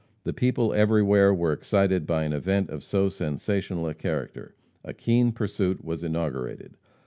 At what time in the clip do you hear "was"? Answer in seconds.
5.85-6.01